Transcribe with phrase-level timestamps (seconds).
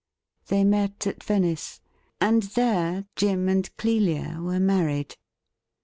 [0.47, 1.79] They met at Venice,
[2.19, 5.15] and there Jim and Clelia were married.